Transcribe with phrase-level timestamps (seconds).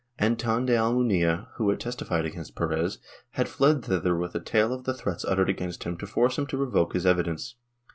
[0.17, 2.97] Anton de Almunia, who had testified against Perez,
[3.33, 6.47] had fled thither with a tale of the threats uttered against him to force him
[6.47, 7.53] to revoke his evidence.